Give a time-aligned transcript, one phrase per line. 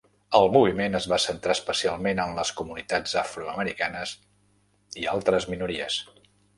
[0.37, 4.17] El moviment es va centrar especialment en les comunitats afroamericanes
[5.05, 6.05] i altres minories.